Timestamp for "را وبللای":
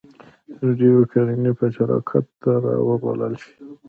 2.63-3.33